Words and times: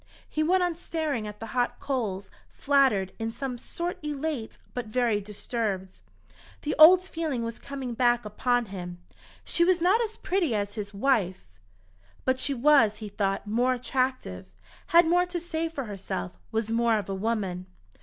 He 0.27 0.41
went 0.41 0.63
on 0.63 0.73
staring 0.73 1.27
at 1.27 1.39
the 1.39 1.45
hot 1.53 1.79
coals, 1.79 2.31
flattered, 2.49 3.11
in 3.19 3.29
some 3.29 3.59
sort 3.59 3.99
elate, 4.03 4.57
but 4.73 4.87
very 4.87 5.21
disturbed. 5.21 5.99
The 6.63 6.73
old 6.79 7.03
feeling 7.03 7.43
was 7.43 7.59
coming 7.59 7.93
back 7.93 8.25
upon 8.25 8.65
him. 8.73 8.97
She 9.45 9.63
was 9.63 9.79
not 9.79 10.01
as 10.01 10.17
pretty 10.17 10.55
as 10.55 10.73
his 10.73 10.91
wife, 10.91 11.45
but 12.25 12.39
she 12.39 12.55
was, 12.55 12.97
he 12.97 13.09
thought, 13.09 13.45
more 13.45 13.73
attractive, 13.75 14.47
had 14.87 15.05
more 15.05 15.27
to 15.27 15.39
say 15.39 15.69
for 15.69 15.83
herself, 15.83 16.31
was 16.51 16.71
more 16.71 16.97
of 16.97 17.07
a 17.07 17.13
woman. 17.13 17.67